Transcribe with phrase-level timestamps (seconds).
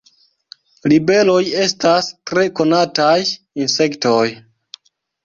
[0.93, 3.13] Libeloj estas tre konataj
[3.65, 4.23] insektoj.